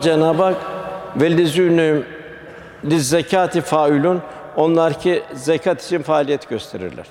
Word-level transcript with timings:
Cenab-ı 0.00 0.42
Hak 0.42 0.56
velizünüm 1.16 2.06
liz 2.84 3.08
zekati 3.08 3.60
faülün 3.60 4.20
onlar 4.56 5.00
ki 5.00 5.22
zekat 5.34 5.84
için 5.84 6.02
faaliyet 6.02 6.48
gösterirler. 6.48 7.06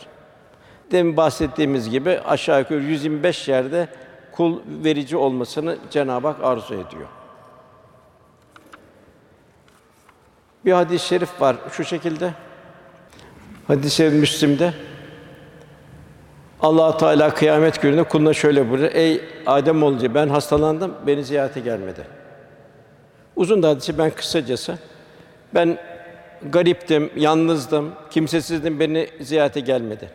Demin 0.92 1.18
bahsettiğimiz 1.18 1.90
gibi 1.90 2.20
aşağı 2.20 2.60
yukarı 2.60 2.80
125 2.80 3.48
yerde 3.48 3.88
kul 4.32 4.60
verici 4.68 5.18
olmasını 5.18 5.78
Cenab-ı 5.92 6.28
Hak 6.28 6.44
arzu 6.44 6.74
ediyor. 6.74 7.08
Bir 10.66 10.72
hadis-i 10.72 11.08
şerif 11.08 11.42
var 11.42 11.56
şu 11.72 11.84
şekilde. 11.84 12.34
Hadis-i 13.68 14.04
Müslim'de 14.04 14.74
Allah 16.62 16.98
Teala 16.98 17.34
kıyamet 17.34 17.82
gününde 17.82 18.04
kuluna 18.04 18.34
şöyle 18.34 18.70
buyuruyor: 18.70 18.92
Ey 18.94 19.22
Adem 19.46 19.84
oğlu 19.84 20.14
ben 20.14 20.28
hastalandım, 20.28 20.94
beni 21.08 21.24
ziyarete 21.24 21.60
gelmedi. 21.60 22.19
Uzun 23.40 23.64
da 23.64 23.70
hadisi 23.70 23.98
ben 23.98 24.10
kısacası 24.10 24.78
ben 25.54 25.78
gariptim, 26.50 27.12
yalnızdım, 27.16 27.94
kimsesizdim, 28.12 28.80
beni 28.80 29.10
ziyarete 29.22 29.60
gelmedi. 29.60 30.10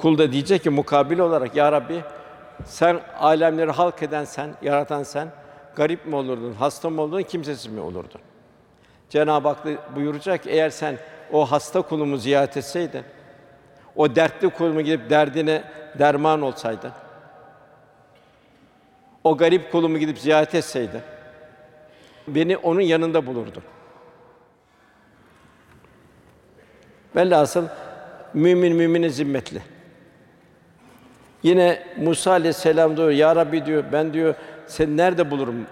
Kul 0.00 0.18
da 0.18 0.32
diyecek 0.32 0.62
ki 0.62 0.70
mukabil 0.70 1.18
olarak 1.18 1.56
ya 1.56 1.72
Rabbi 1.72 2.04
sen 2.64 3.00
alemleri 3.20 3.70
halk 3.70 4.02
eden 4.02 4.24
sen, 4.24 4.54
yaratan 4.62 5.02
sen, 5.02 5.28
garip 5.76 6.06
mi 6.06 6.16
olurdun, 6.16 6.52
hasta 6.52 6.90
mı 6.90 7.02
olurdun, 7.02 7.22
kimsesiz 7.22 7.66
mi 7.66 7.80
olurdun? 7.80 8.20
Cenab-ı 9.10 9.48
Hak 9.48 9.66
buyuracak 9.96 10.42
ki 10.42 10.50
eğer 10.50 10.70
sen 10.70 10.98
o 11.32 11.46
hasta 11.46 11.82
kulumu 11.82 12.16
ziyaret 12.16 12.56
etseydin, 12.56 13.04
o 13.96 14.16
dertli 14.16 14.50
kulumu 14.50 14.80
gidip 14.80 15.10
derdine 15.10 15.64
derman 15.98 16.42
olsaydın, 16.42 16.92
o 19.24 19.36
garip 19.36 19.72
kulumu 19.72 19.98
gidip 19.98 20.18
ziyaret 20.18 20.54
etseydi, 20.54 21.02
beni 22.28 22.56
onun 22.56 22.80
yanında 22.80 23.26
bulurdu. 23.26 23.62
Velhasıl 27.16 27.66
mümin 28.34 28.76
mümine 28.76 29.08
zimmetli. 29.08 29.62
Yine 31.42 31.82
Musa 31.96 32.30
aleyhisselam 32.30 32.96
diyor, 32.96 33.10
Ya 33.10 33.36
Rabbi 33.36 33.66
diyor, 33.66 33.84
ben 33.92 34.12
diyor, 34.12 34.34
seni 34.66 34.96
nerede 34.96 35.30
bulurum? 35.30 35.66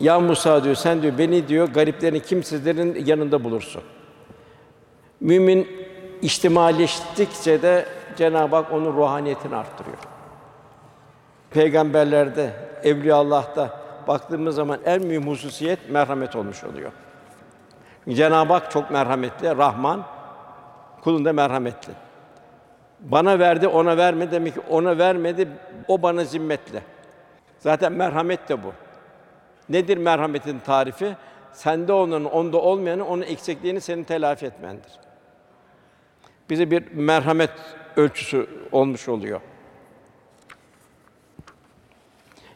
Ya 0.00 0.20
Musa 0.20 0.64
diyor, 0.64 0.74
sen 0.74 1.02
diyor, 1.02 1.18
beni 1.18 1.48
diyor, 1.48 1.68
gariplerin, 1.68 2.20
kimsizlerin 2.20 3.06
yanında 3.06 3.44
bulursun. 3.44 3.82
Mümin 5.20 5.68
içtimaileştikçe 6.22 7.62
de 7.62 7.86
Cenab-ı 8.16 8.56
Hak 8.56 8.72
onun 8.72 8.92
ruhaniyetini 8.92 9.56
arttırıyor. 9.56 10.09
Peygamberlerde, 11.50 12.52
Evliyaullah'ta 12.82 13.80
baktığımız 14.08 14.54
zaman 14.54 14.80
en 14.84 15.06
mühim 15.06 15.26
hususiyet 15.26 15.90
merhamet 15.90 16.36
olmuş 16.36 16.64
oluyor. 16.64 16.92
Cenab-ı 18.08 18.52
Hak 18.52 18.70
çok 18.70 18.90
merhametli, 18.90 19.56
Rahman, 19.56 20.04
kulunda 21.00 21.32
merhametli. 21.32 21.92
Bana 23.00 23.38
verdi, 23.38 23.68
ona 23.68 23.96
verme 23.96 24.30
demek 24.30 24.54
ki 24.54 24.60
ona 24.70 24.98
vermedi, 24.98 25.48
o 25.88 26.02
bana 26.02 26.24
zimmetli. 26.24 26.82
Zaten 27.58 27.92
merhamet 27.92 28.48
de 28.48 28.62
bu. 28.62 28.72
Nedir 29.68 29.96
merhametin 29.96 30.58
tarifi? 30.58 31.16
Sende 31.52 31.92
olanın, 31.92 32.24
onda 32.24 32.58
olmayanın 32.58 33.02
onun 33.02 33.22
eksikliğini 33.22 33.80
senin 33.80 34.04
telafi 34.04 34.46
etmendir. 34.46 34.92
Bize 36.50 36.70
bir 36.70 36.92
merhamet 36.92 37.50
ölçüsü 37.96 38.46
olmuş 38.72 39.08
oluyor. 39.08 39.40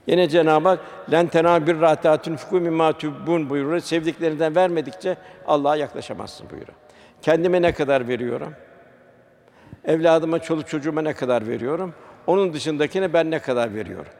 Yine 0.06 0.28
Cenab-ı 0.28 0.68
Hak 0.68 0.80
len 1.12 1.26
tena 1.26 1.66
bir 1.66 1.80
rahatun 1.80 2.36
fuku 2.36 2.60
mimma 2.60 2.92
tubbun 2.92 3.50
buyuruyor. 3.50 3.80
Sevdiklerinden 3.80 4.56
vermedikçe 4.56 5.16
Allah'a 5.46 5.76
yaklaşamazsın 5.76 6.50
buyuruyor. 6.50 6.78
Kendime 7.22 7.62
ne 7.62 7.72
kadar 7.72 8.08
veriyorum? 8.08 8.54
Evladıma, 9.84 10.38
çoluk 10.38 10.68
çocuğuma 10.68 11.02
ne 11.02 11.14
kadar 11.14 11.46
veriyorum? 11.48 11.94
Onun 12.26 12.52
dışındakine 12.52 13.12
ben 13.12 13.30
ne 13.30 13.38
kadar 13.38 13.74
veriyorum? 13.74 14.12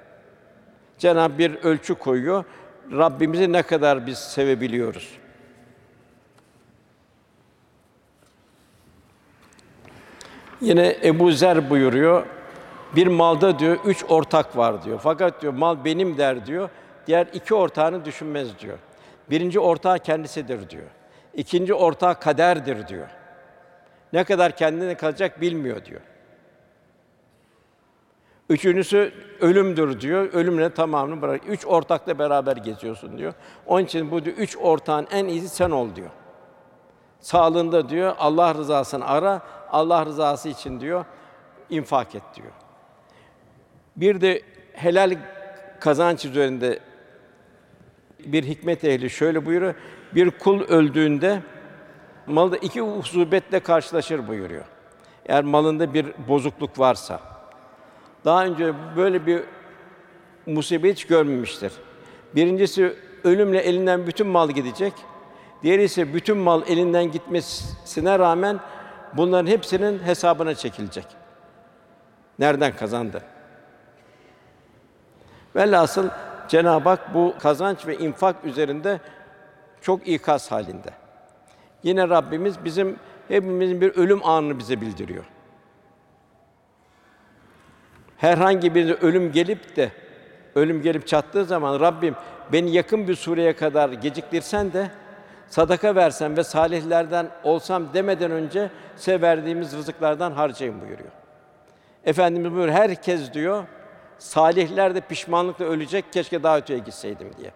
Cenab-ı 0.98 1.38
bir 1.38 1.54
ölçü 1.54 1.94
koyuyor. 1.94 2.44
Rabbimizi 2.92 3.52
ne 3.52 3.62
kadar 3.62 4.06
biz 4.06 4.18
sevebiliyoruz? 4.18 5.18
Yine 10.60 10.96
Ebu 11.04 11.32
Zer 11.32 11.70
buyuruyor. 11.70 12.26
Bir 12.97 13.06
malda 13.06 13.59
diyor 13.59 13.78
üç 13.84 14.05
ortak 14.09 14.56
var 14.56 14.84
diyor. 14.84 15.00
Fakat 15.03 15.43
diyor 15.43 15.53
mal 15.53 15.84
benim 15.84 16.19
der 16.19 16.47
diyor. 16.47 16.69
Diğer 17.06 17.27
iki 17.32 17.55
ortağını 17.55 18.05
düşünmez 18.05 18.59
diyor. 18.59 18.78
Birinci 19.31 19.60
ortağı 19.60 19.99
kendisidir 19.99 20.71
diyor. 20.71 20.87
İkinci 21.34 21.75
ortağı 21.75 22.21
kaderdir 22.21 22.88
diyor. 22.88 23.09
Ne 24.12 24.25
kadar 24.25 24.56
kendine 24.56 24.94
kalacak 24.94 25.41
bilmiyor 25.41 25.84
diyor. 25.84 26.00
Üçüncüsü 28.49 29.12
ölümdür 29.41 30.00
diyor. 30.00 30.32
Ölümle 30.32 30.75
tamamını 30.75 31.22
bırak. 31.22 31.41
Üç 31.47 31.66
ortakla 31.66 32.19
beraber 32.19 32.56
geziyorsun 32.56 33.19
diyor. 33.19 33.34
Onun 33.66 33.84
için 33.84 34.11
bu 34.11 34.25
diyor, 34.25 34.37
üç 34.37 34.56
ortağın 34.56 35.06
en 35.11 35.25
iyisi 35.25 35.49
sen 35.49 35.71
ol 35.71 35.94
diyor. 35.94 36.11
Sağlığında 37.21 37.88
diyor 37.88 38.15
Allah 38.19 38.55
rızasını 38.55 39.06
ara. 39.06 39.43
Allah 39.71 40.06
rızası 40.06 40.49
için 40.49 40.81
diyor 40.81 41.05
infak 41.71 42.15
et 42.15 42.22
diyor. 42.34 42.53
Bir 43.97 44.21
de 44.21 44.43
helal 44.72 45.16
kazanç 45.81 46.25
üzerinde 46.25 46.78
bir 48.19 48.44
hikmet 48.44 48.84
ehli 48.84 49.10
şöyle 49.10 49.47
buyuruyor. 49.47 49.75
Bir 50.15 50.31
kul 50.31 50.60
öldüğünde 50.60 51.43
malda 52.27 52.56
iki 52.56 52.81
husubetle 52.81 53.60
karşılaşır 53.60 54.28
buyuruyor. 54.28 54.65
Eğer 55.27 55.44
malında 55.44 55.94
bir 55.94 56.06
bozukluk 56.28 56.78
varsa. 56.78 57.21
Daha 58.25 58.44
önce 58.44 58.75
böyle 58.97 59.27
bir 59.27 59.43
musibet 60.47 60.97
hiç 60.97 61.06
görmemiştir. 61.06 61.72
Birincisi 62.34 62.97
ölümle 63.25 63.59
elinden 63.59 64.06
bütün 64.06 64.26
mal 64.26 64.50
gidecek. 64.50 64.93
Diğeri 65.62 65.82
ise 65.82 66.15
bütün 66.15 66.37
mal 66.37 66.62
elinden 66.69 67.12
gitmesine 67.12 68.19
rağmen 68.19 68.61
bunların 69.16 69.47
hepsinin 69.47 69.99
hesabına 69.99 70.55
çekilecek. 70.55 71.06
Nereden 72.38 72.76
kazandı? 72.76 73.22
Velhasıl 75.56 76.09
Cenab-ı 76.48 76.88
Hak 76.88 77.15
bu 77.15 77.34
kazanç 77.38 77.87
ve 77.87 77.98
infak 77.98 78.44
üzerinde 78.44 79.00
çok 79.81 80.09
ikaz 80.09 80.53
halinde. 80.53 80.91
Yine 81.82 82.09
Rabbimiz 82.09 82.65
bizim 82.65 82.97
hepimizin 83.28 83.81
bir 83.81 83.97
ölüm 83.97 84.26
anını 84.26 84.59
bize 84.59 84.81
bildiriyor. 84.81 85.25
Herhangi 88.16 88.75
bir 88.75 88.91
ölüm 88.91 89.32
gelip 89.32 89.76
de 89.76 89.93
ölüm 90.54 90.82
gelip 90.82 91.06
çattığı 91.06 91.44
zaman 91.44 91.81
Rabbim 91.81 92.14
beni 92.53 92.70
yakın 92.70 93.09
bir 93.09 93.14
sureye 93.14 93.56
kadar 93.56 93.88
geciktirsen 93.88 94.72
de 94.72 94.91
sadaka 95.48 95.94
versen 95.94 96.37
ve 96.37 96.44
salihlerden 96.44 97.28
olsam 97.43 97.94
demeden 97.94 98.31
önce 98.31 98.70
size 98.97 99.20
verdiğimiz 99.20 99.76
rızıklardan 99.76 100.32
harcayın 100.32 100.81
buyuruyor. 100.81 101.10
Efendimiz 102.04 102.53
buyuruyor 102.53 102.76
herkes 102.76 103.32
diyor 103.32 103.64
salihler 104.19 104.94
de 104.94 105.00
pişmanlıkla 105.00 105.64
ölecek 105.64 106.12
keşke 106.12 106.42
daha 106.42 106.58
öteye 106.58 106.78
gitseydim 106.78 107.30
diye. 107.38 107.50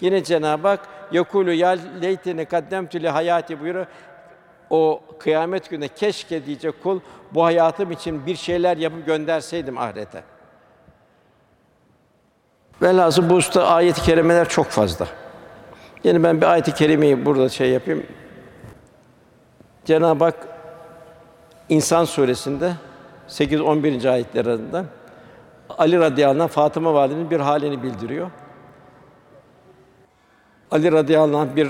Yine 0.00 0.24
Cenab-ı 0.24 0.68
Hak 0.68 0.88
yakulu 1.12 1.52
ya 1.52 1.76
leytene 2.02 2.44
kaddemtü 2.44 3.02
li 3.02 3.08
hayati 3.08 3.60
buyuruyor. 3.60 3.86
O 4.70 5.02
kıyamet 5.18 5.70
günü 5.70 5.88
keşke 5.88 6.46
diyecek 6.46 6.82
kul 6.82 7.00
bu 7.34 7.44
hayatım 7.44 7.92
için 7.92 8.26
bir 8.26 8.36
şeyler 8.36 8.76
yapıp 8.76 9.06
gönderseydim 9.06 9.78
ahirete. 9.78 10.22
Velhasıl 12.82 13.30
bu 13.30 13.34
usta 13.34 13.66
ayet-i 13.66 14.02
kerimeler 14.02 14.48
çok 14.48 14.66
fazla. 14.66 15.06
Yani 16.04 16.22
ben 16.22 16.40
bir 16.40 16.46
ayet-i 16.46 16.74
kerimeyi 16.74 17.26
burada 17.26 17.48
şey 17.48 17.70
yapayım. 17.70 18.06
Cenab-ı 19.84 20.24
Hak 20.24 20.48
İnsan 21.68 22.04
suresinde 22.04 22.72
8 23.28 23.60
11. 23.60 24.04
ayetler 24.04 24.46
arasında 24.46 24.84
Ali 25.78 25.98
radıyallahu 25.98 26.42
anh 26.42 26.48
Fatıma 26.48 26.94
validemizin 26.94 27.30
bir 27.30 27.40
halini 27.40 27.82
bildiriyor. 27.82 28.30
Ali 30.70 30.92
radıyallahu 30.92 31.38
anh 31.40 31.56
bir 31.56 31.68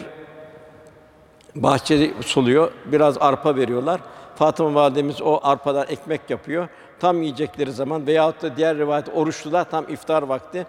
bahçede 1.54 2.22
suluyor, 2.22 2.72
biraz 2.84 3.18
arpa 3.18 3.56
veriyorlar. 3.56 4.00
Fatıma 4.36 4.74
validemiz 4.74 5.22
o 5.22 5.40
arpadan 5.42 5.86
ekmek 5.88 6.30
yapıyor. 6.30 6.68
Tam 7.00 7.22
yiyecekleri 7.22 7.72
zaman 7.72 8.06
veyahut 8.06 8.42
da 8.42 8.56
diğer 8.56 8.78
rivayet 8.78 9.08
oruçlular 9.14 9.70
tam 9.70 9.88
iftar 9.88 10.22
vakti 10.22 10.66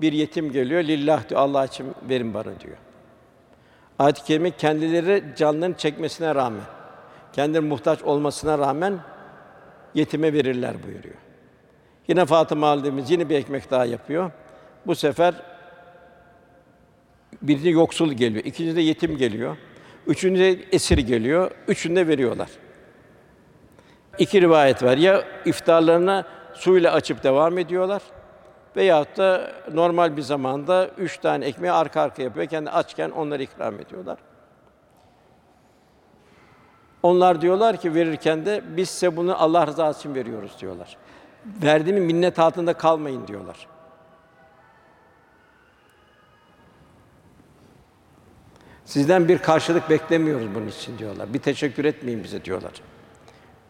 bir 0.00 0.12
yetim 0.12 0.52
geliyor. 0.52 0.84
Lillah 0.84 1.28
diyor 1.28 1.40
Allah 1.40 1.64
için 1.64 1.94
verin 2.08 2.34
bana 2.34 2.60
diyor. 2.60 2.76
Ayet-i 3.98 4.24
kerime 4.24 4.50
kendileri 4.50 5.24
canlarını 5.36 5.76
çekmesine 5.76 6.34
rağmen, 6.34 6.62
kendileri 7.32 7.62
muhtaç 7.62 8.02
olmasına 8.02 8.58
rağmen 8.58 8.98
yetime 9.94 10.32
verirler 10.32 10.74
buyuruyor. 10.86 11.23
Yine 12.08 12.26
Fatıma 12.26 12.70
validemiz 12.70 13.10
yine 13.10 13.28
bir 13.28 13.36
ekmek 13.36 13.70
daha 13.70 13.84
yapıyor. 13.84 14.30
Bu 14.86 14.94
sefer 14.94 15.34
birinci 17.42 17.70
yoksul 17.70 18.12
geliyor, 18.12 18.44
ikincide 18.44 18.80
yetim 18.80 19.16
geliyor, 19.16 19.56
üçüncüde 20.06 20.64
esir 20.72 20.98
geliyor, 20.98 21.50
üçünde 21.68 22.08
veriyorlar. 22.08 22.48
İki 24.18 24.40
rivayet 24.40 24.82
var. 24.82 24.96
Ya 24.96 25.24
iftarlarına 25.44 26.26
suyla 26.54 26.92
açıp 26.92 27.22
devam 27.22 27.58
ediyorlar 27.58 28.02
veyahut 28.76 29.16
da 29.16 29.52
normal 29.72 30.16
bir 30.16 30.22
zamanda 30.22 30.88
üç 30.98 31.18
tane 31.18 31.44
ekmeği 31.44 31.72
arka 31.72 32.00
arka 32.00 32.22
yapıyor. 32.22 32.46
Kendi 32.46 32.70
açken 32.70 33.10
onları 33.10 33.42
ikram 33.42 33.80
ediyorlar. 33.80 34.18
Onlar 37.02 37.40
diyorlar 37.40 37.76
ki 37.76 37.94
verirken 37.94 38.46
de 38.46 38.62
biz 38.76 38.90
size 38.90 39.16
bunu 39.16 39.42
Allah 39.42 39.66
rızası 39.66 40.00
için 40.00 40.14
veriyoruz 40.14 40.56
diyorlar. 40.60 40.96
Verdiğimi 41.46 42.00
minnet 42.00 42.38
altında 42.38 42.72
kalmayın 42.72 43.26
diyorlar. 43.26 43.66
Sizden 48.84 49.28
bir 49.28 49.38
karşılık 49.38 49.90
beklemiyoruz 49.90 50.54
bunun 50.54 50.68
için 50.68 50.98
diyorlar. 50.98 51.34
Bir 51.34 51.38
teşekkür 51.38 51.84
etmeyin 51.84 52.24
bize 52.24 52.44
diyorlar. 52.44 52.72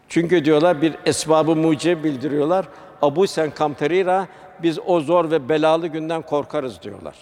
Çünkü 0.09 0.45
diyorlar 0.45 0.81
bir 0.81 0.95
esbabı 1.05 1.55
mucize 1.55 2.03
bildiriyorlar. 2.03 2.67
Abu 3.01 3.27
sen 3.27 3.51
kamterira 3.51 4.27
biz 4.63 4.79
o 4.85 4.99
zor 4.99 5.31
ve 5.31 5.49
belalı 5.49 5.87
günden 5.87 6.21
korkarız 6.21 6.81
diyorlar. 6.81 7.15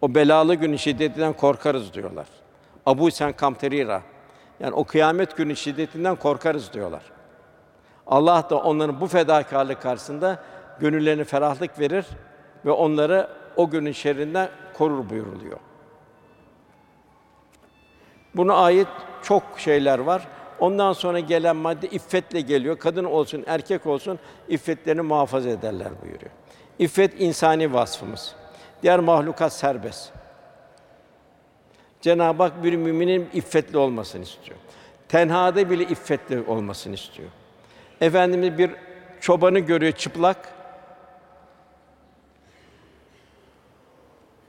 O 0.00 0.14
belalı 0.14 0.54
günün 0.54 0.76
şiddetinden 0.76 1.32
korkarız 1.32 1.94
diyorlar. 1.94 2.26
Abu 2.86 3.10
sen 3.10 3.32
kamterira. 3.32 4.02
Yani 4.60 4.74
o 4.74 4.84
kıyamet 4.84 5.36
günü 5.36 5.56
şiddetinden 5.56 6.16
korkarız 6.16 6.72
diyorlar. 6.72 7.02
Allah 8.06 8.46
da 8.50 8.56
onların 8.58 9.00
bu 9.00 9.06
fedakarlık 9.06 9.82
karşısında 9.82 10.42
gönüllerine 10.80 11.24
ferahlık 11.24 11.80
verir 11.80 12.06
ve 12.64 12.70
onları 12.70 13.28
o 13.56 13.70
günün 13.70 13.92
şerrinden 13.92 14.48
korur 14.74 15.10
buyuruluyor. 15.10 15.58
Buna 18.34 18.54
ait 18.54 18.88
çok 19.22 19.42
şeyler 19.56 19.98
var. 19.98 20.28
Ondan 20.58 20.92
sonra 20.92 21.20
gelen 21.20 21.56
madde 21.56 21.88
iffetle 21.88 22.40
geliyor. 22.40 22.78
Kadın 22.78 23.04
olsun, 23.04 23.44
erkek 23.46 23.86
olsun 23.86 24.18
iffetlerini 24.48 25.02
muhafaza 25.02 25.48
ederler 25.48 25.88
buyuruyor. 26.02 26.30
İffet 26.78 27.20
insani 27.20 27.72
vasfımız. 27.72 28.34
Diğer 28.82 29.00
mahlukat 29.00 29.52
serbest. 29.52 30.12
Cenab-ı 32.00 32.42
Hak 32.42 32.64
bir 32.64 32.76
müminin 32.76 33.30
iffetli 33.32 33.78
olmasını 33.78 34.22
istiyor. 34.22 34.58
Tenhada 35.08 35.70
bile 35.70 35.82
iffetli 35.82 36.44
olmasını 36.46 36.94
istiyor. 36.94 37.28
Efendimiz 38.02 38.58
bir 38.58 38.70
çobanı 39.20 39.58
görüyor 39.58 39.92
çıplak. 39.92 40.36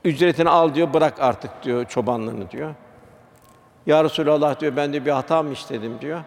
Ücretini 0.04 0.48
al 0.48 0.74
diyor, 0.74 0.94
bırak 0.94 1.20
artık 1.20 1.62
diyor 1.62 1.84
çobanlığını 1.84 2.50
diyor. 2.50 2.74
Ya 3.86 4.04
Resulallah 4.04 4.60
diyor, 4.60 4.76
ben 4.76 4.92
de 4.92 5.06
bir 5.06 5.10
hata 5.10 5.42
mı 5.42 5.52
işledim 5.52 6.00
diyor. 6.00 6.20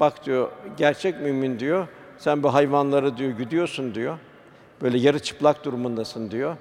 Bak 0.00 0.24
diyor, 0.24 0.50
gerçek 0.76 1.20
mümin 1.20 1.58
diyor, 1.58 1.86
sen 2.18 2.42
bu 2.42 2.54
hayvanları 2.54 3.16
diyor 3.16 3.30
güdüyorsun 3.30 3.94
diyor. 3.94 4.18
Böyle 4.82 4.98
yarı 4.98 5.18
çıplak 5.18 5.64
durumundasın 5.64 6.30
diyor. 6.30 6.56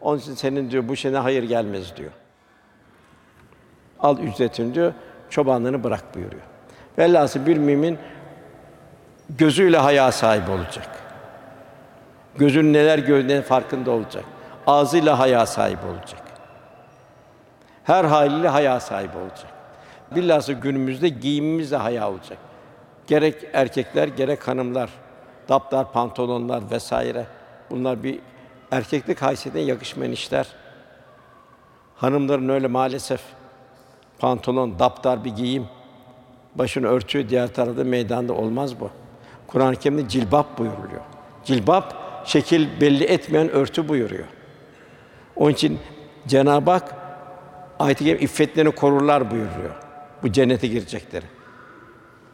Onun 0.00 0.18
için 0.18 0.34
senin 0.34 0.70
diyor 0.70 0.88
bu 0.88 0.96
şeyine 0.96 1.18
hayır 1.18 1.42
gelmez 1.42 1.96
diyor. 1.96 2.12
Al 4.00 4.18
ücretini 4.18 4.74
diyor, 4.74 4.92
çobanlığını 5.30 5.84
bırak 5.84 6.14
buyuruyor. 6.14 6.42
Velhâsıl 6.98 7.46
bir 7.46 7.56
mümin 7.56 7.98
gözüyle 9.28 9.78
haya 9.78 10.12
sahibi 10.12 10.50
olacak. 10.50 10.88
Gözün 12.36 12.72
neler 12.72 12.98
gördüğünün 12.98 13.42
farkında 13.42 13.90
olacak. 13.90 14.24
Ağzıyla 14.66 15.18
haya 15.18 15.46
sahibi 15.46 15.86
olacak. 15.86 16.22
Her 17.84 18.04
haliyle 18.04 18.48
haya 18.48 18.80
sahibi 18.80 19.16
olacak. 19.16 19.46
Bilhassa 20.14 20.52
günümüzde 20.52 21.08
giyimimiz 21.08 21.70
de 21.70 21.76
haya 21.76 22.10
olacak. 22.10 22.38
Gerek 23.06 23.34
erkekler 23.52 24.08
gerek 24.08 24.48
hanımlar 24.48 24.90
daptar 25.48 25.92
pantolonlar 25.92 26.70
vesaire 26.70 27.26
bunlar 27.70 28.02
bir 28.02 28.18
erkeklik 28.70 29.22
haysiyetine 29.22 29.62
yakışmayan 29.62 30.12
işler. 30.12 30.46
Hanımların 31.96 32.48
öyle 32.48 32.66
maalesef 32.66 33.20
pantolon, 34.18 34.78
daptar 34.78 35.24
bir 35.24 35.30
giyim, 35.30 35.66
başını 36.54 36.86
örtüyor, 36.86 37.28
diğer 37.28 37.54
tarafta 37.54 37.84
meydanda 37.84 38.32
olmaz 38.32 38.80
bu. 38.80 38.90
Kur'an-ı 39.48 39.76
Kerim'de 39.76 40.08
cilbap 40.08 40.58
buyuruluyor. 40.58 41.00
Cilbap 41.44 41.96
şekil 42.24 42.80
belli 42.80 43.04
etmeyen 43.04 43.50
örtü 43.50 43.88
buyuruyor. 43.88 44.26
Onun 45.36 45.50
için 45.50 45.78
Cenab-ı 46.26 46.70
Hak 46.70 46.94
ayet-i 47.78 48.04
kerime 48.04 48.20
iffetlerini 48.20 48.70
korurlar 48.70 49.30
buyuruyor. 49.30 49.74
Bu 50.22 50.32
cennete 50.32 50.66
girecekleri. 50.66 51.24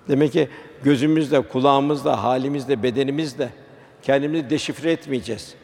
Demek 0.08 0.32
ki 0.32 0.48
gözümüzle, 0.82 1.40
kulağımızla, 1.48 2.22
halimizle, 2.22 2.82
bedenimizle 2.82 3.48
kendimizi 4.02 4.50
deşifre 4.50 4.92
etmeyeceğiz. 4.92 5.54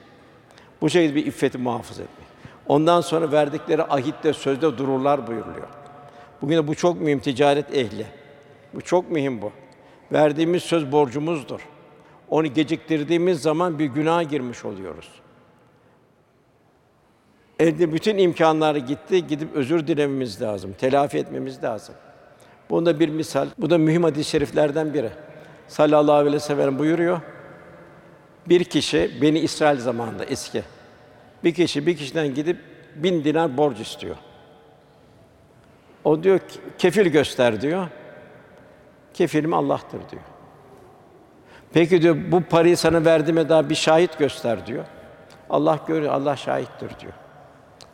Bu 0.81 0.91
şekilde 0.91 1.15
bir 1.15 1.27
iffeti 1.27 1.59
muhafaza 1.59 2.03
etmek. 2.03 2.29
Ondan 2.67 3.01
sonra 3.01 3.33
verdikleri 3.33 3.83
ahitte, 3.83 4.33
sözde 4.33 4.79
dururlar 4.79 5.27
buyuruluyor. 5.27 5.69
Bugün 6.43 6.57
de 6.57 6.69
bu 6.69 6.75
çok 6.75 7.01
mühim 7.01 7.19
ticaret 7.19 7.75
ehli. 7.75 8.07
Bu 8.75 8.81
çok 8.81 9.11
mühim 9.11 9.43
bu. 9.43 9.53
Verdiğimiz 10.13 10.63
söz 10.63 10.93
borcumuzdur. 10.93 11.61
Onu 12.29 12.47
geciktirdiğimiz 12.47 13.43
zaman 13.43 13.79
bir 13.79 13.87
günaha 13.87 14.29
girmiş 14.29 14.65
oluyoruz. 14.65 15.09
Elde 17.59 17.93
bütün 17.93 18.19
imkanları 18.19 18.79
gitti, 18.79 19.27
gidip 19.27 19.55
özür 19.55 19.87
dilememiz 19.87 20.43
lazım, 20.43 20.73
telafi 20.73 21.19
etmemiz 21.19 21.63
lazım. 21.65 21.95
Bunda 22.71 23.01
bir 23.01 23.09
misal, 23.09 23.49
bu 23.59 23.71
da 23.71 23.79
mühim 23.79 24.05
hadis-i 24.05 24.31
şeriflerden 24.31 24.95
biri. 24.95 25.11
Sallallahu 25.69 26.15
aleyhi 26.15 26.35
ve 26.35 26.41
sellem 26.41 26.79
buyuruyor. 26.79 27.21
Bir 28.49 28.65
kişi 28.65 29.11
beni 29.23 29.39
İsrail 29.39 29.81
zamanında 29.81 30.25
eski. 30.25 30.63
Bir 31.45 31.55
kişi 31.55 31.87
bir 31.87 31.97
kişiden 31.97 32.35
gidip 32.35 32.57
bin 32.95 33.25
dinar 33.25 33.57
borç 33.57 33.81
istiyor. 33.81 34.17
O 36.05 36.23
diyor 36.23 36.41
kefil 36.79 37.07
göster 37.07 37.61
diyor. 37.61 37.87
Kefilim 39.15 39.55
Allah'tır 39.55 40.01
diyor. 40.11 40.23
Peki 41.73 42.03
diyor 42.03 42.17
bu 42.33 42.41
parayı 42.41 42.77
sana 42.77 43.05
verdiğime 43.05 43.49
daha 43.49 43.71
bir 43.71 43.75
şahit 43.75 44.19
göster 44.19 44.67
diyor. 44.67 44.85
Allah 45.51 45.79
görüyor, 45.87 46.13
Allah 46.13 46.37
şahittir 46.37 47.01
diyor. 47.01 47.13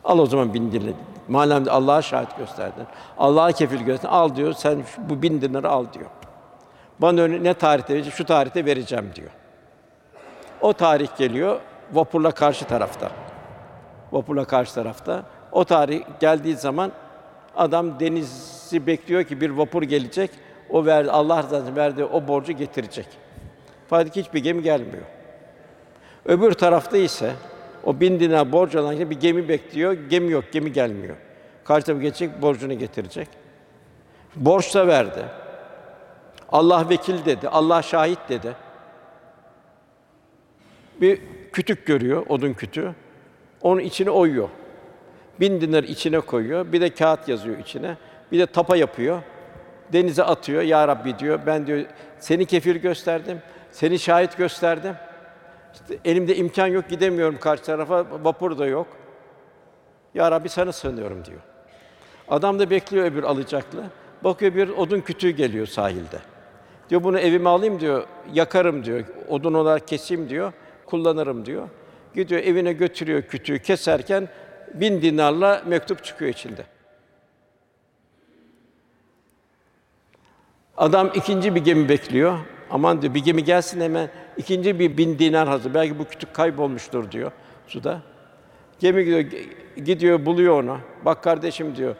Al 0.03 0.19
o 0.19 0.25
zaman 0.25 0.53
bin 0.53 0.71
dinar. 0.71 0.93
Madem 1.27 1.63
Allah'a 1.69 2.01
şahit 2.01 2.37
gösterdin, 2.37 2.85
Allah'a 3.17 3.51
kefil 3.51 3.81
gösterdin, 3.81 4.15
al 4.15 4.35
diyor. 4.35 4.53
Sen 4.53 4.81
şu- 4.95 5.09
bu 5.09 5.21
bin 5.21 5.41
dinarı 5.41 5.69
al 5.69 5.85
diyor. 5.93 6.05
Bana 6.99 7.21
öyle 7.21 7.43
ne 7.43 7.53
tarihte 7.53 7.93
verecek? 7.93 8.13
Şu 8.13 8.25
tarihte 8.25 8.65
vereceğim 8.65 9.11
diyor. 9.15 9.29
O 10.61 10.73
tarih 10.73 11.07
geliyor, 11.17 11.59
vapurla 11.93 12.31
karşı 12.31 12.65
tarafta. 12.65 13.11
Vapurla 14.11 14.45
karşı 14.45 14.73
tarafta. 14.73 15.23
O 15.51 15.65
tarih 15.65 16.03
geldiği 16.19 16.55
zaman 16.55 16.91
adam 17.55 17.99
denizi 17.99 18.87
bekliyor 18.87 19.23
ki 19.23 19.41
bir 19.41 19.49
vapur 19.49 19.83
gelecek. 19.83 20.31
O 20.69 20.85
ver 20.85 21.05
Allah 21.05 21.43
rızası 21.43 21.75
verdiği 21.75 22.05
o 22.05 22.27
borcu 22.27 22.53
getirecek. 22.53 23.07
Fakat 23.87 24.15
hiçbir 24.15 24.43
gemi 24.43 24.61
gelmiyor. 24.61 25.03
Öbür 26.25 26.51
tarafta 26.51 26.97
ise 26.97 27.31
o 27.83 27.99
bin 27.99 28.19
dinar 28.19 28.51
borç 28.51 28.71
kişi 28.71 29.09
bir 29.09 29.19
gemi 29.19 29.49
bekliyor. 29.49 29.93
Gemi 29.93 30.31
yok, 30.31 30.43
gemi 30.51 30.73
gelmiyor. 30.73 31.15
Karşı 31.63 31.85
tarafa 31.85 32.01
geçecek, 32.01 32.41
borcunu 32.41 32.73
getirecek. 32.73 33.27
Borç 34.35 34.75
da 34.75 34.87
verdi. 34.87 35.25
Allah 36.49 36.89
vekil 36.89 37.25
dedi, 37.25 37.49
Allah 37.49 37.81
şahit 37.81 38.19
dedi. 38.29 38.55
Bir 41.01 41.21
kütük 41.53 41.85
görüyor, 41.85 42.25
odun 42.29 42.53
kütüğü. 42.53 42.95
Onun 43.61 43.81
içine 43.81 44.09
oyuyor. 44.09 44.49
Bin 45.39 45.61
dinar 45.61 45.83
içine 45.83 46.19
koyuyor. 46.19 46.71
Bir 46.71 46.81
de 46.81 46.89
kağıt 46.89 47.27
yazıyor 47.27 47.57
içine. 47.57 47.97
Bir 48.31 48.39
de 48.39 48.45
tapa 48.45 48.75
yapıyor. 48.77 49.21
Denize 49.93 50.23
atıyor. 50.23 50.61
Ya 50.61 50.87
Rabbi 50.87 51.19
diyor. 51.19 51.39
Ben 51.45 51.67
diyor 51.67 51.85
seni 52.19 52.45
kefil 52.45 52.75
gösterdim. 52.75 53.41
Seni 53.71 53.99
şahit 53.99 54.37
gösterdim. 54.37 54.95
İşte 55.73 55.99
elimde 56.05 56.35
imkan 56.35 56.67
yok 56.67 56.89
gidemiyorum 56.89 57.37
karşı 57.39 57.63
tarafa. 57.63 58.05
Vapur 58.23 58.57
da 58.57 58.65
yok. 58.65 58.87
Ya 60.13 60.31
Rabbi 60.31 60.49
sana 60.49 60.71
sığınıyorum 60.71 61.25
diyor. 61.25 61.39
Adam 62.29 62.59
da 62.59 62.69
bekliyor 62.69 63.05
öbür 63.05 63.23
alacaklı. 63.23 63.83
Bakıyor 64.23 64.55
bir 64.55 64.69
odun 64.69 65.01
kütüğü 65.01 65.29
geliyor 65.29 65.67
sahilde. 65.67 66.17
Diyor 66.89 67.03
bunu 67.03 67.19
evime 67.19 67.49
alayım 67.49 67.79
diyor. 67.79 68.03
Yakarım 68.33 68.85
diyor. 68.85 69.03
Odun 69.29 69.53
olarak 69.53 69.87
keseyim 69.87 70.29
diyor. 70.29 70.53
Kullanırım 70.85 71.45
diyor. 71.45 71.69
Gidiyor 72.15 72.41
evine 72.41 72.73
götürüyor 72.73 73.21
kütüğü 73.21 73.59
keserken 73.59 74.27
bin 74.73 75.01
dinarla 75.01 75.61
mektup 75.65 76.03
çıkıyor 76.03 76.31
içinde. 76.31 76.61
Adam 80.77 81.11
ikinci 81.13 81.55
bir 81.55 81.63
gemi 81.63 81.89
bekliyor. 81.89 82.37
Aman 82.71 83.01
diyor 83.01 83.13
bir 83.13 83.23
gemi 83.23 83.43
gelsin 83.43 83.81
hemen 83.81 84.09
İkinci 84.37 84.79
bir 84.79 84.97
bin 84.97 85.19
dinar 85.19 85.47
hazır. 85.47 85.73
Belki 85.73 85.99
bu 85.99 86.05
kütük 86.05 86.33
kaybolmuştur 86.33 87.11
diyor 87.11 87.31
suda. 87.67 88.01
Gemi 88.79 89.03
gidiyor, 89.03 89.25
gidiyor 89.85 90.25
buluyor 90.25 90.63
onu. 90.63 90.77
Bak 91.05 91.23
kardeşim 91.23 91.75
diyor, 91.75 91.95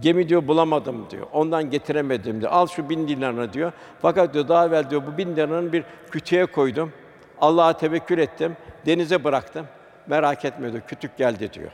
gemi 0.00 0.28
diyor 0.28 0.48
bulamadım 0.48 1.06
diyor. 1.10 1.26
Ondan 1.32 1.70
getiremedim 1.70 2.40
diyor. 2.40 2.52
Al 2.52 2.66
şu 2.66 2.88
bin 2.88 3.08
dinarını 3.08 3.52
diyor. 3.52 3.72
Fakat 4.02 4.34
diyor 4.34 4.48
daha 4.48 4.66
evvel 4.66 4.90
diyor 4.90 5.02
bu 5.06 5.18
bin 5.18 5.36
dinarını 5.36 5.72
bir 5.72 5.84
kütüğe 6.10 6.46
koydum. 6.46 6.92
Allah'a 7.40 7.72
tevekkül 7.72 8.18
ettim. 8.18 8.56
Denize 8.86 9.24
bıraktım. 9.24 9.66
Merak 10.06 10.44
etme 10.44 10.72
diyor. 10.72 10.82
Kütük 10.86 11.16
geldi 11.16 11.52
diyor. 11.52 11.70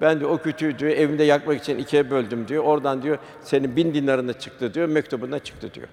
Ben 0.00 0.20
de 0.20 0.26
o 0.26 0.38
kütüğü 0.38 0.78
diyor 0.78 0.92
evimde 0.92 1.24
yakmak 1.24 1.60
için 1.60 1.78
ikiye 1.78 2.10
böldüm 2.10 2.48
diyor. 2.48 2.64
Oradan 2.64 3.02
diyor 3.02 3.18
senin 3.40 3.76
bin 3.76 3.94
dinarında 3.94 4.38
çıktı 4.38 4.74
diyor. 4.74 4.88
Mektubunda 4.88 5.38
çıktı 5.38 5.74
diyor. 5.74 5.88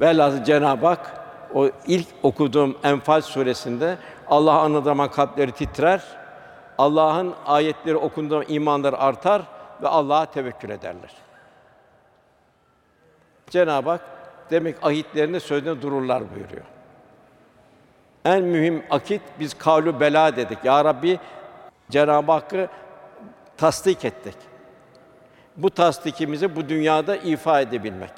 Velhâsıl 0.00 0.44
Cenab-ı 0.44 0.86
Hak 0.86 1.20
o 1.54 1.70
ilk 1.86 2.06
okuduğum 2.22 2.76
Enfal 2.84 3.20
suresinde 3.20 3.98
Allah 4.28 4.60
anı 4.60 4.82
zaman 4.82 5.10
kalpleri 5.10 5.52
titrer. 5.52 6.02
Allah'ın 6.78 7.34
ayetleri 7.46 7.96
okunduğu 7.96 8.42
imanları 8.42 8.98
artar 8.98 9.42
ve 9.82 9.88
Allah'a 9.88 10.26
tevekkül 10.26 10.70
ederler. 10.70 11.16
Cenab-ı 13.50 13.90
Hak 13.90 14.00
demek 14.50 14.76
ahitlerinde 14.82 15.40
sözünde 15.40 15.82
dururlar 15.82 16.22
buyuruyor. 16.34 16.71
En 18.24 18.42
mühim 18.44 18.82
akit 18.90 19.22
biz 19.40 19.54
kavlu 19.54 20.00
bela 20.00 20.36
dedik. 20.36 20.58
Ya 20.64 20.84
Rabbi 20.84 21.18
Cenab-ı 21.90 22.32
Hakk'ı 22.32 22.68
tasdik 23.56 24.04
ettik. 24.04 24.34
Bu 25.56 25.70
tasdikimizi 25.70 26.56
bu 26.56 26.68
dünyada 26.68 27.16
ifa 27.16 27.60
edebilmek. 27.60 28.10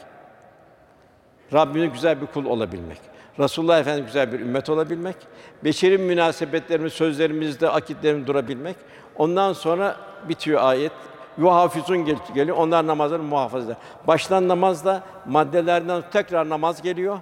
Rabbine 1.52 1.86
güzel 1.86 2.20
bir 2.20 2.26
kul 2.26 2.44
olabilmek. 2.44 2.98
Resulullah 3.38 3.80
Efendimiz 3.80 4.06
güzel 4.06 4.32
bir 4.32 4.40
ümmet 4.40 4.70
olabilmek. 4.70 5.16
Beşerin 5.64 6.00
münasebetlerimiz, 6.00 6.92
sözlerimizde, 6.92 7.68
akitlerimizde 7.70 8.26
durabilmek. 8.26 8.76
Ondan 9.16 9.52
sonra 9.52 9.96
bitiyor 10.28 10.62
ayet. 10.62 10.92
Yuhafizun 11.38 12.04
gel- 12.04 12.16
geliyor. 12.34 12.56
Onlar 12.56 12.86
namazları 12.86 13.22
muhafaza 13.22 13.66
eder. 13.66 13.76
Baştan 14.06 14.48
namaz 14.48 14.84
da 14.84 15.02
maddelerden 15.26 16.02
tekrar 16.12 16.48
namaz 16.48 16.82
geliyor. 16.82 17.18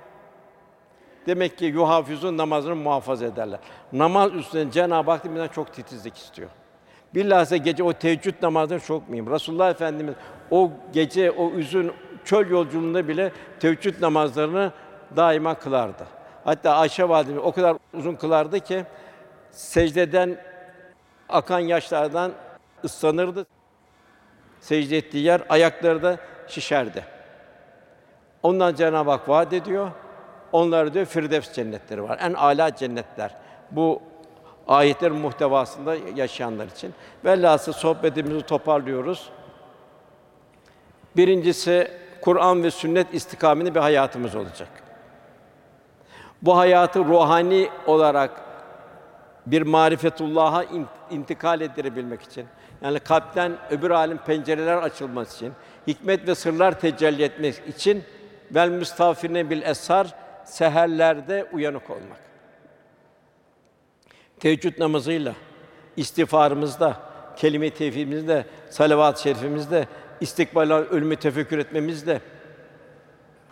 Demek 1.26 1.58
ki 1.58 1.64
yuhafizun 1.64 2.36
namazını 2.36 2.76
muhafaza 2.76 3.26
ederler. 3.26 3.60
Namaz 3.92 4.34
üstüne 4.34 4.70
Cenab-ı 4.70 5.10
Hak 5.10 5.24
bizden 5.24 5.48
çok 5.48 5.72
titizlik 5.72 6.16
istiyor. 6.16 6.50
Bilhassa 7.14 7.56
gece 7.56 7.82
o 7.82 7.92
teheccüd 7.92 8.34
namazını 8.42 8.80
çok 8.80 9.08
mühim. 9.08 9.30
Resulullah 9.30 9.70
Efendimiz 9.70 10.14
o 10.50 10.70
gece 10.92 11.30
o 11.30 11.50
üzün 11.50 11.92
çöl 12.24 12.50
yolculuğunda 12.50 13.08
bile 13.08 13.32
teheccüd 13.60 14.02
namazlarını 14.02 14.72
daima 15.16 15.54
kılardı. 15.54 16.06
Hatta 16.44 16.76
Ayşe 16.76 17.08
validemiz 17.08 17.42
o 17.44 17.52
kadar 17.52 17.76
uzun 17.94 18.14
kılardı 18.14 18.60
ki 18.60 18.84
secdeden 19.50 20.36
akan 21.28 21.58
yaşlardan 21.58 22.32
ıslanırdı. 22.84 23.46
Secde 24.60 24.96
ettiği 24.96 25.24
yer 25.24 25.42
ayakları 25.48 26.02
da 26.02 26.16
şişerdi. 26.48 27.04
Ondan 28.42 28.74
Cenab-ı 28.74 29.10
Hak 29.10 29.28
vaat 29.28 29.52
ediyor. 29.52 29.90
Onlar 30.52 30.94
diyor 30.94 31.06
Firdevs 31.06 31.52
cennetleri 31.52 32.02
var. 32.02 32.18
En 32.22 32.32
âlâ 32.32 32.76
cennetler. 32.76 33.34
Bu 33.70 34.02
ayetlerin 34.68 35.16
muhtevasında 35.16 35.94
yaşayanlar 36.14 36.66
için. 36.66 36.94
Velhâsıl 37.24 37.72
sohbetimizi 37.72 38.42
toparlıyoruz. 38.42 39.30
Birincisi 41.16 41.90
Kur'an 42.20 42.62
ve 42.62 42.70
sünnet 42.70 43.14
istikameli 43.14 43.74
bir 43.74 43.80
hayatımız 43.80 44.34
olacak. 44.34 44.68
Bu 46.42 46.56
hayatı 46.56 47.04
ruhani 47.04 47.68
olarak 47.86 48.30
bir 49.46 49.62
marifetullah'a 49.62 50.64
in- 50.64 50.86
intikal 51.10 51.60
ettirebilmek 51.60 52.22
için, 52.22 52.46
yani 52.82 53.00
kalpten 53.00 53.52
öbür 53.70 53.90
alim 53.90 54.18
pencereler 54.18 54.76
açılması 54.76 55.36
için, 55.36 55.52
hikmet 55.86 56.28
ve 56.28 56.34
sırlar 56.34 56.80
tecelli 56.80 57.22
etmek 57.22 57.54
için 57.68 58.04
vel 58.50 58.68
müstafirine 58.68 59.50
bil 59.50 59.62
esar 59.62 60.14
seherlerde 60.44 61.46
uyanık 61.52 61.90
olmak. 61.90 62.20
Teheccüd 64.40 64.80
namazıyla, 64.80 65.34
istiğfarımızda, 65.96 66.96
kelime-i 67.36 67.70
tevhidimizde, 67.70 68.46
salavat-ı 68.70 69.22
şerifimizde, 69.22 69.86
istikbal 70.20 70.70
ölümü 70.70 71.16
tefekkür 71.16 71.58
etmemizde, 71.58 72.20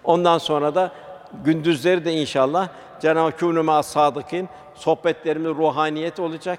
ondan 0.05 0.39
sonra 0.39 0.75
da 0.75 0.93
gündüzleri 1.45 2.05
de 2.05 2.13
inşallah 2.13 2.69
Cenab-ı 3.01 3.31
kûnû 3.31 3.63
mâ 3.63 3.83
sadıkîn 3.83 4.49
sohbetlerimiz 4.75 5.51
ruhaniyet 5.51 6.21
olacak. 6.21 6.59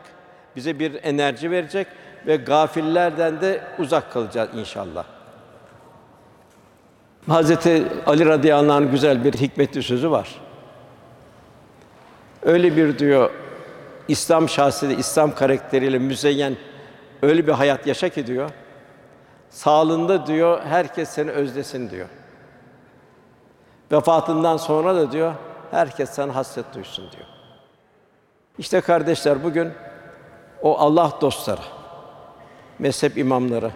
Bize 0.56 0.80
bir 0.80 1.04
enerji 1.04 1.52
verecek 1.52 1.88
ve 2.28 2.36
gafillerden 2.36 3.42
de 3.42 3.64
uzak 3.80 4.12
kalacağız 4.12 4.50
inşallah. 4.56 5.21
Hazreti 7.28 7.88
Ali 8.06 8.26
radıyallahu 8.26 8.74
anh'ın 8.74 8.92
güzel 8.92 9.24
bir 9.24 9.34
hikmetli 9.34 9.84
sözü 9.84 10.12
var. 10.12 10.42
Öyle 12.42 12.78
bir 12.78 13.00
diyor 13.00 13.32
İslam 14.08 14.50
şahsiyeti, 14.50 15.00
İslam 15.00 15.36
karakteriyle 15.36 16.00
müzeyyen 16.00 16.58
öyle 17.22 17.48
bir 17.48 17.52
hayat 17.52 17.88
yaşa 17.88 18.10
ki 18.10 18.28
diyor. 18.28 18.50
Sağlığında 19.50 20.28
diyor 20.28 20.62
herkes 20.62 21.10
seni 21.10 21.32
özlesin 21.32 21.90
diyor. 21.90 22.08
Vefatından 23.92 24.58
sonra 24.58 24.96
da 24.96 25.12
diyor 25.12 25.34
herkes 25.72 26.10
sana 26.10 26.36
hasret 26.36 26.76
duysun 26.76 27.12
diyor. 27.12 27.28
İşte 28.58 28.82
kardeşler 28.82 29.44
bugün 29.44 29.72
o 30.62 30.78
Allah 30.78 31.12
dostları, 31.22 31.62
mezhep 32.80 33.18
imamları, 33.18 33.72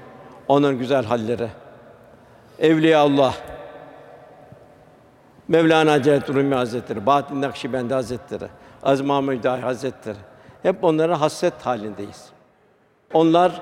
onun 0.48 0.80
güzel 0.80 1.06
halleri, 1.06 1.48
Evliya 2.60 3.00
Allah, 3.00 3.34
Mevlana 5.48 6.04
Celaleddin 6.04 6.34
Rumi 6.34 6.56
Hazretleri, 6.56 7.06
Bahattin 7.06 7.42
Nakşibendi 7.42 7.94
Hazretleri, 7.94 8.48
Aziz 8.84 9.06
Mahmud 9.06 9.46
Hazretleri 9.46 10.18
hep 10.64 10.84
onlara 10.84 11.22
hasret 11.22 11.66
halindeyiz. 11.66 12.30
Onlar 13.14 13.62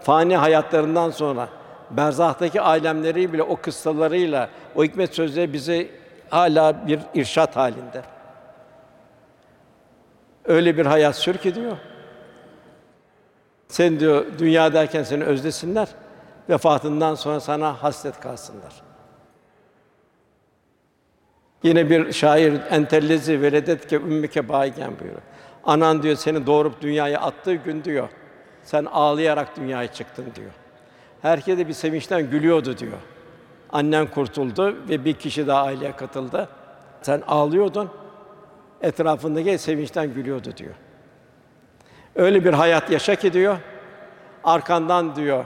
fani 0.00 0.36
hayatlarından 0.36 1.10
sonra 1.10 1.48
berzahtaki 1.90 2.60
alemleri 2.60 3.32
bile 3.32 3.42
o 3.42 3.56
kıssalarıyla, 3.56 4.48
o 4.76 4.84
hikmet 4.84 5.14
sözleri 5.14 5.52
bize 5.52 5.88
hala 6.30 6.86
bir 6.86 7.00
irşat 7.14 7.56
halinde. 7.56 8.02
Öyle 10.44 10.76
bir 10.76 10.86
hayat 10.86 11.16
sür 11.16 11.36
ki 11.36 11.54
diyor. 11.54 11.76
Sen 13.68 14.00
diyor 14.00 14.24
dünyadayken 14.38 15.02
seni 15.02 15.24
özlesinler, 15.24 15.88
vefatından 16.50 17.14
sonra 17.14 17.40
sana 17.40 17.82
hasret 17.82 18.20
kalsınlar. 18.20 18.82
Yine 21.62 21.90
bir 21.90 22.12
şair 22.12 22.60
entellezi 22.70 23.42
veledet 23.42 23.86
ke 23.86 23.96
ümmüke 23.96 24.48
baygen 24.48 24.98
buyuruyor. 25.00 25.22
Anan 25.64 26.02
diyor 26.02 26.16
seni 26.16 26.46
doğurup 26.46 26.80
dünyaya 26.80 27.20
attığı 27.20 27.54
gün 27.54 27.84
diyor. 27.84 28.08
Sen 28.64 28.84
ağlayarak 28.84 29.56
dünyaya 29.56 29.92
çıktın 29.92 30.26
diyor. 30.36 30.50
Herkes 31.22 31.58
de 31.58 31.68
bir 31.68 31.72
sevinçten 31.72 32.30
gülüyordu 32.30 32.78
diyor. 32.78 32.98
Annen 33.72 34.06
kurtuldu 34.06 34.76
ve 34.88 35.04
bir 35.04 35.14
kişi 35.14 35.46
daha 35.46 35.62
aileye 35.62 35.92
katıldı. 35.96 36.48
Sen 37.02 37.22
ağlıyordun. 37.26 37.90
Etrafındaki 38.82 39.58
sevinçten 39.58 40.14
gülüyordu 40.14 40.56
diyor. 40.56 40.74
Öyle 42.14 42.44
bir 42.44 42.52
hayat 42.52 42.90
yaşa 42.90 43.14
ki 43.14 43.32
diyor. 43.32 43.56
Arkandan 44.44 45.16
diyor 45.16 45.44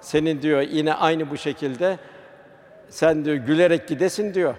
senin 0.00 0.42
diyor 0.42 0.60
yine 0.60 0.94
aynı 0.94 1.30
bu 1.30 1.36
şekilde 1.36 1.98
sen 2.88 3.24
diyor 3.24 3.36
gülerek 3.36 3.88
gidesin 3.88 4.34
diyor. 4.34 4.54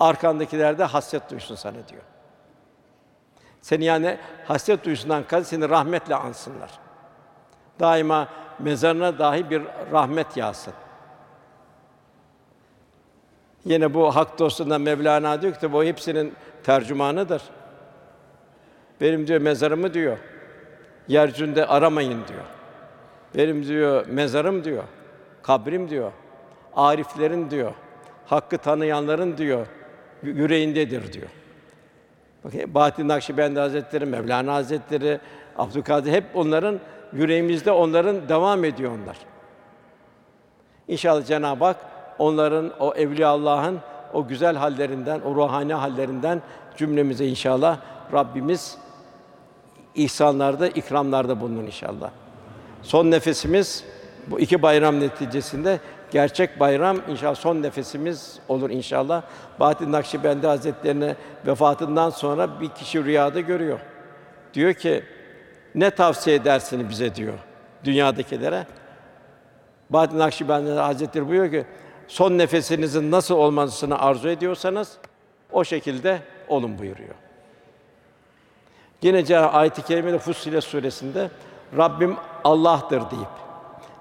Arkandakiler 0.00 0.78
de 0.78 0.84
hasret 0.84 1.30
duysun 1.30 1.54
sana 1.54 1.88
diyor. 1.88 2.02
Seni 3.60 3.84
yani 3.84 4.18
hasret 4.44 4.84
duysundan 4.84 5.24
kast 5.26 5.46
seni 5.46 5.68
rahmetle 5.68 6.14
ansınlar. 6.14 6.70
Daima 7.80 8.28
mezarına 8.58 9.18
dahi 9.18 9.50
bir 9.50 9.62
rahmet 9.92 10.36
yağsın. 10.36 10.74
Yine 13.64 13.94
bu 13.94 14.16
hak 14.16 14.38
dostundan 14.38 14.80
Mevlana 14.80 15.42
diyor 15.42 15.54
ki 15.54 15.72
bu 15.72 15.84
hepsinin 15.84 16.34
tercümanıdır. 16.64 17.42
Benim 19.00 19.26
diyor 19.26 19.40
mezarımı 19.40 19.94
diyor. 19.94 20.18
Yeryüzünde 21.08 21.66
aramayın 21.66 22.28
diyor. 22.28 22.55
Benim 23.34 23.66
diyor 23.66 24.06
mezarım 24.06 24.64
diyor. 24.64 24.84
Kabrim 25.42 25.90
diyor. 25.90 26.12
Ariflerin 26.76 27.50
diyor. 27.50 27.72
Hakkı 28.26 28.58
tanıyanların 28.58 29.36
diyor 29.36 29.66
yüreğindedir 30.22 31.12
diyor. 31.12 31.28
Bakın 32.44 32.74
Bahattin 32.74 33.08
Nakşibendi 33.08 33.60
Hazretleri, 33.60 34.06
Mevlana 34.06 34.54
Hazretleri, 34.54 35.20
Abdülkadir 35.58 36.12
hep 36.12 36.24
onların 36.34 36.80
yüreğimizde 37.12 37.72
onların 37.72 38.28
devam 38.28 38.64
ediyor 38.64 38.92
onlar. 39.02 39.16
İnşallah 40.88 41.26
Cenab-ı 41.26 41.64
Hak 41.64 41.76
onların 42.18 42.72
o 42.80 42.94
evliya 42.94 43.28
Allah'ın 43.28 43.80
o 44.12 44.26
güzel 44.26 44.56
hallerinden, 44.56 45.20
o 45.20 45.34
ruhani 45.34 45.74
hallerinden 45.74 46.42
cümlemize 46.76 47.26
inşallah 47.26 47.78
Rabbimiz 48.12 48.78
ihsanlarda, 49.94 50.68
ikramlarda 50.68 51.40
bulunur 51.40 51.62
inşallah. 51.62 52.10
Son 52.86 53.10
nefesimiz 53.10 53.84
bu 54.26 54.40
iki 54.40 54.62
bayram 54.62 55.00
neticesinde 55.00 55.80
gerçek 56.10 56.60
bayram 56.60 56.96
inşallah 57.08 57.34
son 57.34 57.62
nefesimiz 57.62 58.38
olur 58.48 58.70
inşallah. 58.70 59.22
Bahattin 59.60 59.92
Nakşibendi 59.92 60.46
Hazretlerine 60.46 61.16
vefatından 61.46 62.10
sonra 62.10 62.60
bir 62.60 62.68
kişi 62.68 63.04
rüyada 63.04 63.40
görüyor. 63.40 63.80
Diyor 64.54 64.74
ki 64.74 65.02
ne 65.74 65.90
tavsiye 65.90 66.36
edersiniz 66.36 66.88
bize 66.88 67.14
diyor 67.14 67.34
dünyadakilere. 67.84 68.66
Bahattin 69.90 70.18
Nakşibendi 70.18 70.70
Hazretleri 70.70 71.28
buyuruyor 71.28 71.52
ki 71.52 71.64
son 72.08 72.38
nefesinizin 72.38 73.10
nasıl 73.10 73.34
olmasını 73.34 73.98
arzu 73.98 74.28
ediyorsanız 74.28 74.96
o 75.52 75.64
şekilde 75.64 76.20
olun 76.48 76.78
buyuruyor. 76.78 77.14
Yine 79.02 79.38
ayet-i 79.38 79.82
kerimede 79.82 80.18
Fussilet 80.18 80.64
suresinde 80.64 81.30
Rabbim 81.76 82.16
Allah'tır 82.44 83.10
deyip 83.10 83.28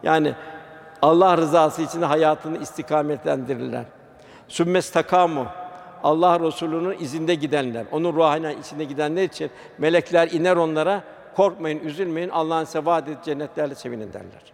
yani 0.04 0.34
Allah 1.02 1.38
rızası 1.38 1.82
için 1.82 2.02
hayatını 2.02 2.58
istikametlendirirler. 2.58 3.86
Sümmes 4.48 4.92
takamu 4.92 5.46
Allah 6.04 6.40
Resulü'nün 6.40 7.00
izinde 7.00 7.36
gidenler, 7.36 7.86
onun 7.92 8.14
ruhana 8.14 8.52
içinde 8.52 8.84
gidenler 8.84 9.24
için 9.24 9.52
melekler 9.78 10.32
iner 10.32 10.56
onlara 10.56 11.04
korkmayın, 11.36 11.80
üzülmeyin. 11.80 12.30
Allah'ın 12.30 12.64
size 12.64 12.86
vaad 12.86 13.08
ettiği 13.08 13.26
cennetlerle 13.26 13.76
sevinin 13.76 14.14
derler. 14.14 14.54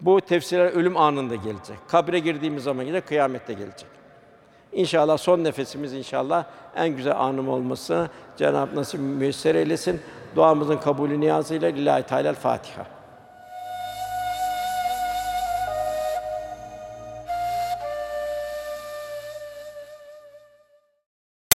Bu 0.00 0.20
tefsirler 0.20 0.66
ölüm 0.66 0.96
anında 0.96 1.34
gelecek. 1.34 1.76
Kabre 1.88 2.18
girdiğimiz 2.18 2.62
zaman 2.62 2.82
yine 2.84 3.00
kıyamette 3.00 3.52
gelecek. 3.52 3.88
İnşallah 4.72 5.18
son 5.18 5.44
nefesimiz 5.44 5.92
inşallah 5.92 6.44
en 6.76 6.88
güzel 6.88 7.20
anım 7.20 7.48
olması 7.48 8.08
Cenab-ı 8.36 8.76
Nasip 8.76 9.00
müyesser 9.00 9.54
eylesin. 9.54 10.00
Duamızın 10.36 10.76
kabulü 10.76 11.20
niyazıyla 11.20 11.68
Lillahi 11.68 12.02
Teala 12.02 12.32
Fatiha. 12.34 12.93